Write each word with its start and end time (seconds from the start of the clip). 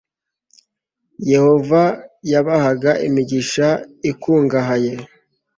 yehova 1.31 1.81
yabahaga 2.31 2.91
imigisha 3.07 3.67
ikungahaye 4.11 4.91